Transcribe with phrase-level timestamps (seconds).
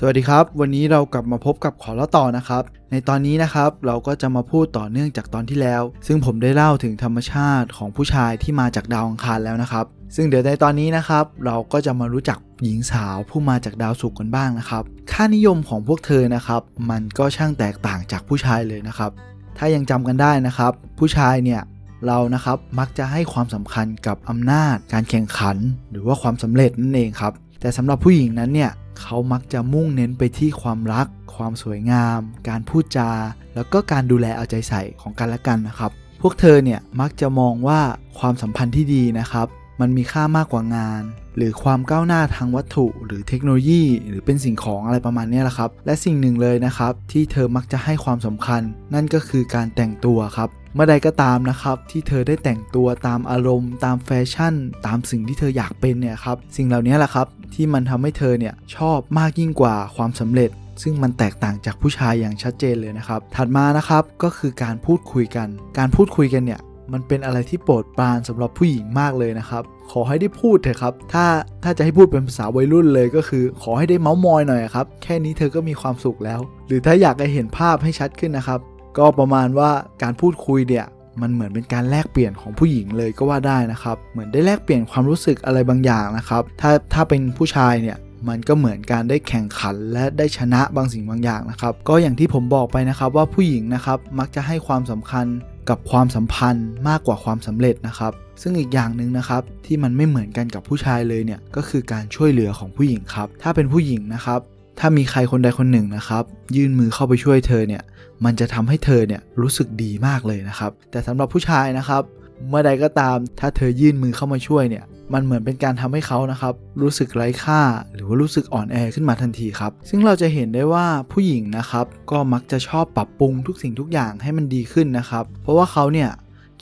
[0.00, 9.84] สวัสดีครับ วันนี้เรากลับมาพบกับขอเล่าต่อนะครับ ในตอนนี้นะครับเราก็จะมาพูดต่อเนื่องจากตอนที่แล้ว ซึ่งผมได้เล่าถึงธรรมชาติของผู้ชายที่มาจากดาวอังคารแล้วนะครับ
[10.14, 14.82] ซึ่งเดี๋ยวในตอนนี้นะครับ เราก็จะมารู้จักหญิงสาวผู้มาจากดาวศุกร์กันบ้างนะครับ
[15.12, 19.10] ค่านิยมของพวกเธอนะครับ มันก็ช่างแตกต่างจากผู้ชายเลยนะครับ
[19.58, 21.60] ถ้ายังจำกันได้นะครับ ผู้ชายเนี่ย
[22.06, 25.56] เรานะครับมักจะให้ความสำคัญกับอำนาจ การแข่งขัน
[25.90, 28.70] หรือว่าความสำเร็จนั่นเองครับแต่สำหรับผู้หญิงนั้นเนี่ย
[29.02, 31.06] เขามักจะมุ่งเน้นไปที่ความรัก
[31.36, 33.10] ความสวยงาม การพูดจา
[33.54, 37.80] แล้วก็การดูแลเอาใจใส่ของกันและกันนะครับ พวกเธอเนี่ยมักจะมองว่า
[38.18, 39.46] ความสัมพันธ์ที่ดีนะครับ
[39.80, 41.02] มันมีค่ามากกว่างาน
[41.36, 48.62] หรือความก้าวหน้าทางวัตถุ หรือเทคโนโลยี หรือเป็นสิ่งของอะไรประมาณนี้แหละครับ และสิ่งหนึ่งเลยนะครับ ที่เธอมักจะให้ความสำคัญ
[48.94, 54.54] นั่นก็คือการแต่งตัวครับ เมื่อใดก็ตามนะครับ ที่เธอได้แต่งตัวตามอารมณ์ ตามแฟชั่น
[54.86, 60.50] ตามสิ่งที่เธออยากเป็นเนี่ยครับสิ่งเหล่านี้แหละครับที่มันทำให้เธอเนี่ยชอบมากยิ่งกว่าความสำเร็จ
[60.82, 65.48] ซึ่งมันแตกต่างจากผู้ชายอย่างชัดเจนเลยนะครับ ถัดมานะครับก็คือการพูดคุยกัน
[65.78, 66.60] การพูดคุยกันเนี่ย
[66.92, 71.26] มันเป็นอะไรที่โปรดปรานสำหรับผู้หญิงมากเลยนะครับ ขอให้ได้พูดเถอะครับ ถ้า
[71.64, 78.60] ถ้าจะให้พูดเป็นภาษาวัยรุ่นเลยก็คือ ขอให้ได้เมาส์มอยหน่อยครับ แค่นี้เธอก็มีความสุขแล้ว หรือถ้าอยากให้เห็นภาพให้ชัดขึ้นนะครับ
[78.98, 79.70] ก็ประมาณว่า
[80.02, 80.86] การพูดคุยเนี่ย
[81.20, 95.26] มันเหมือนเป็นการแลกเปลี่ยนของผู้หญิงเลยก็ว่าได้นะครับ เหมือนได้แลกเปลี่ยนความรู้สึกอะไรบางอย่างนะครับ ถ้าถ้าเป็นผู้ชายเนี่ยมันก็เหมือนการได้แข่งขันและได้ชนะบางสิ่งบางอย่างนะครับ ก็อย่างที่ผมบอกไปนะครับว่าผู้หญิงนะครับมักจะให้ความสำคัญ
[95.68, 104.40] กับความสัมพันธ์มากกว่าความสำเร็จนะครับ ซึ่งอีกอย่างหนึ่งนะครับที่มันไม่เหมือนกันกับผู้ชายเลยเนี่ยก็คือการช่วยเหลือของผู้หญิงครับ ถ้าเป็นผู้หญิงนะครับ
[104.78, 106.24] ถ้ามีใครคนใดคนหนึ่งนะครับ
[106.56, 107.82] ยื่นมือเข้าไปช่วยเธอเนี่ย
[108.24, 112.02] มันจะทำให้เธอเนี่ยรู้สึกดีมากเลยนะครับ แต่สำหรับผู้ชายนะครับ
[112.48, 117.60] เมื่อใดก็ตามถ้าเธอยื่นมือเข้ามาช่วยเนี่ย มันเหมือนเป็นการทำให้เขานะครับ รู้สึกไร้ค่า
[117.94, 126.10] หรือว่ารู้สึกอ่อนแอขึ้นมาทันทีครับ ซึ่งเราจะเห็นได้ว่าผู้หญิงนะครับ ก็มักจะชอบปรับปรุงทุกสิ่งทุกอย่างให้มันดีขึ้นนะครับ เพราะว่าเขาเนี่ย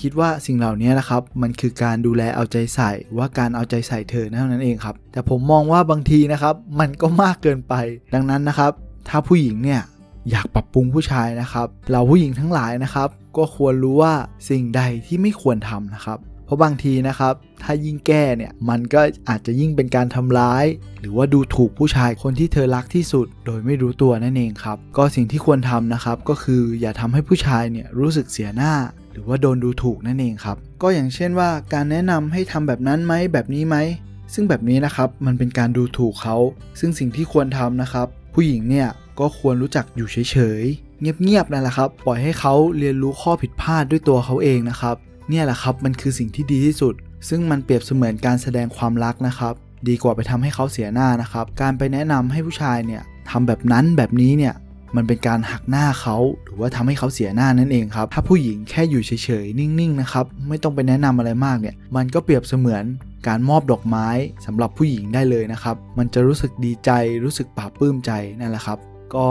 [0.00, 7.74] คิดว่าสิ่งเหล่านี้นะครับ มันคือการดูแลเอาใจใส่ว่าการเอาใจใส่เธอเท่านั้นเองครับ แต่ผมมองว่าบางทีนะครับ มันก็มากเกินไป
[8.14, 8.72] ดังนั้นนะครับ
[9.08, 9.82] ถ้าผู้หญิงเนี่ย
[10.30, 14.14] อยากปรับปรุงผู้ชายนะครับ เราผู้หญิงทั้งหลายนะครับ ก็ควรรู้ว่า
[14.48, 20.64] สิ่งใดที่ไม่ควรทำนะครับ เพราะบางทีนะครับ ถ้ายิ่งแก้เนี่ยมันก็อาจจะยิ่งเป็นการทำร้าย
[21.00, 28.74] หรือว่าดูถูกผู้ชายคนที่เธอรักที่สุด โดยไม่รู้ตัวนั่นเองครับ ก็สิ่งที่ควรทำนะครับ ก็คืออย่าทำให้ผู้ชายเนี่ยรู้สึกเสียหน้า
[29.14, 33.76] หรือว่าโดนดูถูกนั่นเองครับ ก็อย่างเช่นว่าการแนะนำให้ทำแบบนั้นไหมแบบนี้ไหม
[34.34, 36.36] ซึ่งแบบนี้นะครับมันเป็นการดูถูกเขา
[36.80, 38.88] ซึ่งสิ่งที่ควรทำนะครับ ผู้หญิงเนี่ย
[39.20, 44.96] ก็ควรรู้จักอยู่เฉยๆ เงียบๆนั่นแหละครับ ปล่อยให้เขาเรียนรู้ข้อผิดพลาดด้วยตัวเขาเองนะครับ
[45.30, 46.94] เนี่ยแหละครับมันคือสิ่งที่ดีที่สุด
[47.28, 49.54] ซึ่งมันเปรียบเสมือนการแสดงความรักนะครับ
[49.88, 54.54] ดีกว่าไปทำให้เขาเสียหน้านะครับ การไปแนะนำให้ผู้ชายเนี่ยทำแบบนั้นแบบนี้เนี่ย
[54.96, 62.84] มันเป็นการหักหน้าเขาหรือว่าทำให้เขาเสียหน้านั่นเองครับ ถ้าผู้หญิงแค่อยู่เฉยๆ นิ่งๆนะครับไม่ต้องไปแนะนำอะไรมากเนี่ย มันก็เปรียบเสมือน
[63.28, 64.08] การมอบดอกไม้
[64.46, 66.90] สำหรับผู้หญิงได้เลยนะครับ มันจะรู้สึกดีใจ
[67.24, 68.78] รู้สึกปลาบปลื้มใจนั่นแหละครับ
[69.14, 69.26] ก็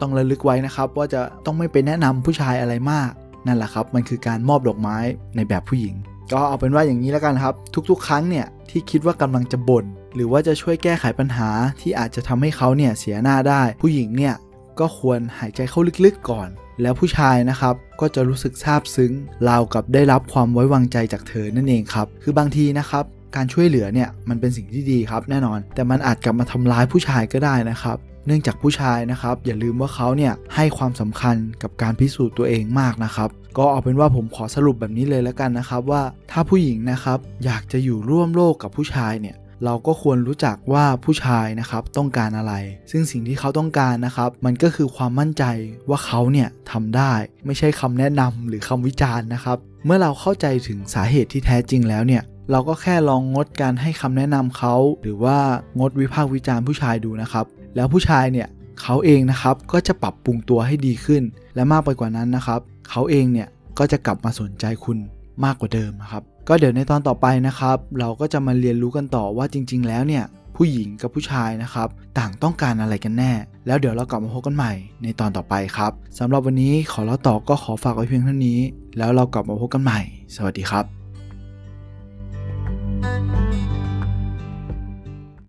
[0.00, 3.10] ต้องระลึกไว้นะครับ ว่าจะต้องไม่ไปแนะนำผู้ชายอะไรมาก
[3.46, 4.96] นั่นแหละครับ มันคือการมอบดอกไม้
[5.36, 5.94] ในแบบผู้หญิง
[6.32, 7.54] ก็เอาเป็นว่าอย่างนี้แล้วกันครับ
[7.90, 9.84] ทุกๆ ครั้งเนี่ยที่คิดว่ากำลังจะบ่น
[10.14, 11.50] หรือว่าจะช่วยแก้ไขปัญหา
[11.80, 14.34] ที่อาจจะทำให้เขาเนี่ยเสียหน้าได้ ผู้หญิงเนี่ย
[14.80, 16.48] ก็ควรหายใจเข้าลึกๆก่อน
[16.82, 19.12] แล้วผู้ชายนะครับก็จะรู้สึกซาบซึ้ง
[19.48, 23.04] ราวกับได้รับความไว้วางใจจากเธอนั่นเองครับ คือบางทีนะครับ
[23.36, 27.96] การช่วยเหลือเนี่ยมันเป็นสิ่งที่ดีครับแน่นอน แต่มันอาจกลับมาทำร้ายผู้ชายก็ได้นะครับ
[28.26, 42.54] เนื่องจากผู้ชายนะครับ อย่าลืมว่าเขาเนี่ยให้ความสำคัญกับการพิสูจน์ตัวเองมากนะครับก็เอาเป็นว่าผมขอสรุปแบบนี้เลยแล้วกันนะครับว่าถ้าผู้หญิงนะครับอยากจะอยู่ร่วมโลกกับผู้ชายเนี่ย เราก็ควรรู้จักว่าผู้ชายนะครับต้องการอะไร
[42.90, 45.44] ซึ่งสิ่งที่เขาต้องการนะครับมันก็คือความมั่นใจ
[45.88, 47.12] ว่าเขาเนี่ยทำได้
[47.46, 55.38] ไม่ใช่คำแนะนำหรือคำวิจารณ์นะครับ เมื่อเราเข้าใจถึงสาเหตุที่แท้จริงแล้วเนี่ยเราก็แค่ลองงดการให้คำแนะนำเขา หรือว่า
[55.78, 57.46] งดวิพากษ์วิจารณ์ผู้ชายดูนะครับ
[57.76, 58.48] แล้วผู้ชายเนี่ย
[58.82, 61.22] เขาเองนะครับก็จะปรับปรุงตัวให้ดีขึ้น
[61.54, 62.60] และมากไปกว่านั้นนะครับ
[62.90, 63.48] เขาเองเนี่ย
[63.78, 64.98] ก็จะกลับมาสนใจคุณ
[65.44, 70.24] มากกว่าเดิมนะครับ ก็เดี๋ยวในตอนต่อไปนะครับ เราก็จะมาเรียนรู้กันต่อว่าจริง ๆ แล้วเนี่ย
[70.56, 71.88] ผู้หญิงกับผู้ชายนะครับ
[72.18, 73.32] ต่างต้องการอะไรกันแน่
[73.66, 74.72] แล้วเดี๋ยวเรากลับมาพบกันใหม่
[75.02, 78.58] ในตอนต่อไปครับสำหรับวันนี้ขอเล่าต่อก็ขอฝากไว้เพียงเท่านี้
[78.98, 80.00] แล้วเรากลับมาพบกันใหม่
[80.34, 80.99] สวัสดีครับ